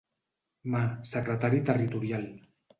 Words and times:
Mà, 0.77 0.81
secretari 1.11 1.63
territorial. 1.71 2.29